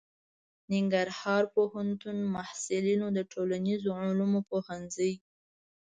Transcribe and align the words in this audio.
ننګرهار 0.71 1.43
پوهنتون 1.55 2.17
محصلینو 2.35 3.07
د 3.17 3.19
ټولنیزو 3.31 3.89
علومو 4.03 4.41
پوهنځي 4.49 5.11